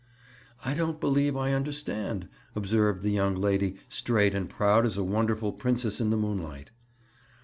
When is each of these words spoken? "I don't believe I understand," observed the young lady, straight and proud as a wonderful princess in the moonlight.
"I 0.65 0.73
don't 0.73 0.99
believe 0.99 1.37
I 1.37 1.53
understand," 1.53 2.27
observed 2.55 3.03
the 3.03 3.11
young 3.11 3.35
lady, 3.35 3.75
straight 3.87 4.33
and 4.33 4.49
proud 4.49 4.83
as 4.83 4.97
a 4.97 5.03
wonderful 5.03 5.51
princess 5.53 6.01
in 6.01 6.09
the 6.09 6.17
moonlight. 6.17 6.71